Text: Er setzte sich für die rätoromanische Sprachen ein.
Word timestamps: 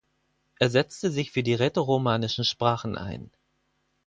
Er 0.57 0.71
setzte 0.71 1.11
sich 1.11 1.29
für 1.29 1.43
die 1.43 1.53
rätoromanische 1.53 2.43
Sprachen 2.43 2.97
ein. 2.97 3.29